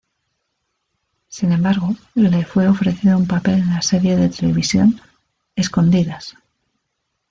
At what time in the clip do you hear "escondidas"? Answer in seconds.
5.55-6.35